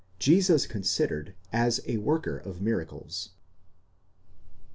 [0.17, 3.29] JESUS CONSIDERED AS A WORKER OF MIRACLES.